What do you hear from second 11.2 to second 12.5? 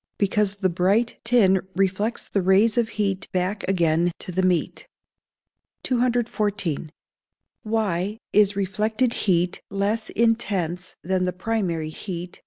the primary heat?